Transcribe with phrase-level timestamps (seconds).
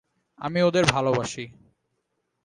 [0.39, 1.45] আমি ওদের ভালবাসি!